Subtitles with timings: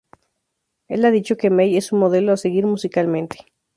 [0.87, 3.45] Él ha dicho que Mey es su modelo a seguir musicalmente.